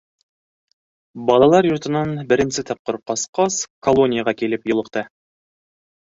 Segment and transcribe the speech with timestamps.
[1.25, 3.57] Балалар йортонан беренсе тапҡыр ҡасҡас,
[3.89, 5.05] колонияға килеп юлыҡты.